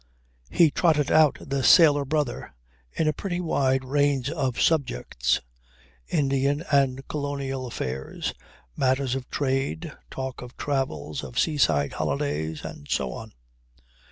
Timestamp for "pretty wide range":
3.13-4.31